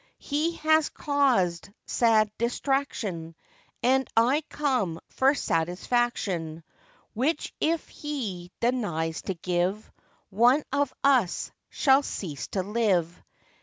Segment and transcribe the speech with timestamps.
[0.17, 3.35] 'He has causèd sad distraction,
[3.83, 6.63] And I come for satisfaction,
[7.13, 9.91] Which if he denies to give,
[10.31, 13.21] One of us shall cease to live.